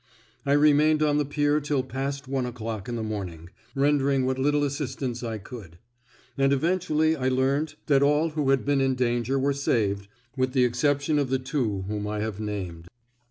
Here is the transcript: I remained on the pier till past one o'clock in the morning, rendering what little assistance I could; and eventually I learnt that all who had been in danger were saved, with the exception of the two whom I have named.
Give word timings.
I 0.47 0.53
remained 0.53 1.03
on 1.03 1.17
the 1.19 1.25
pier 1.25 1.59
till 1.59 1.83
past 1.83 2.27
one 2.27 2.47
o'clock 2.47 2.89
in 2.89 2.95
the 2.95 3.03
morning, 3.03 3.51
rendering 3.75 4.25
what 4.25 4.39
little 4.39 4.63
assistance 4.63 5.21
I 5.21 5.37
could; 5.37 5.77
and 6.39 6.51
eventually 6.51 7.15
I 7.15 7.29
learnt 7.29 7.75
that 7.85 8.01
all 8.01 8.29
who 8.31 8.49
had 8.49 8.65
been 8.65 8.81
in 8.81 8.95
danger 8.95 9.37
were 9.37 9.53
saved, 9.53 10.07
with 10.35 10.53
the 10.53 10.65
exception 10.65 11.19
of 11.19 11.29
the 11.29 11.37
two 11.37 11.83
whom 11.87 12.07
I 12.07 12.19
have 12.21 12.39
named. 12.39 12.87